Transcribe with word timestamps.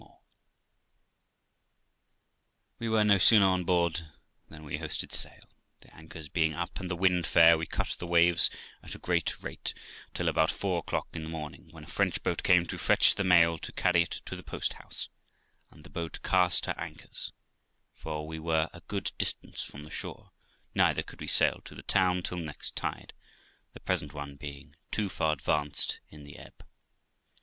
4<DO 0.01 0.07
THE 0.07 0.07
LIFE 0.07 0.17
OF 0.17 0.21
ROXANA 2.71 2.77
We 2.79 2.89
were 2.89 3.03
no 3.03 3.17
sooner 3.19 3.45
on 3.45 3.63
board 3.65 4.07
than 4.49 4.63
we 4.63 4.79
hoisted 4.79 5.13
sail; 5.13 5.43
tn 5.81 5.93
anchors 5.95 6.27
being 6.27 6.53
up, 6.53 6.79
and 6.79 6.89
the 6.89 6.95
wind 6.95 7.27
fair, 7.27 7.55
we 7.55 7.67
cut 7.67 7.95
the 7.99 8.07
waves 8.07 8.49
at 8.81 8.95
a 8.95 8.97
great 8.97 9.43
rate, 9.43 9.75
till 10.15 10.27
about 10.27 10.49
four 10.49 10.79
o'clock 10.79 11.09
in 11.13 11.21
the 11.21 11.29
morning, 11.29 11.67
when 11.69 11.83
a 11.83 11.87
French 11.87 12.23
boat 12.23 12.41
came 12.41 12.65
to 12.65 12.79
fetch 12.79 13.13
the 13.13 13.23
mail 13.23 13.59
to 13.59 13.71
carry 13.73 14.01
it 14.01 14.23
to 14.25 14.35
the 14.35 14.41
post 14.41 14.73
house, 14.73 15.07
and 15.69 15.83
the 15.83 15.89
boat 15.91 16.17
cast 16.23 16.65
her 16.65 16.73
anchors, 16.79 17.31
for 17.93 18.25
we 18.25 18.39
were 18.39 18.71
a 18.73 18.81
good 18.87 19.11
distance 19.19 19.61
from 19.61 19.83
the 19.83 19.91
shore, 19.91 20.31
neither 20.73 21.03
could 21.03 21.19
we 21.21 21.27
sail 21.27 21.61
to 21.63 21.75
the 21.75 21.83
town 21.83 22.23
till 22.23 22.39
next 22.39 22.75
tide, 22.75 23.13
the 23.73 23.79
present 23.79 24.15
one 24.15 24.35
being 24.35 24.73
too 24.89 25.09
far 25.09 25.31
advanced 25.33 25.99
in 26.09 26.23
the 26.23 26.37
ebb. 26.39 26.65